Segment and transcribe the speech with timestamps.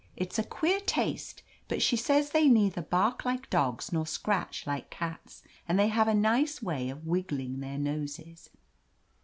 [0.17, 4.89] It's a queer taste, but she says they neither bark like dogs nor scratch like
[4.89, 8.49] cats, and they have a nice way of wiggling their noses.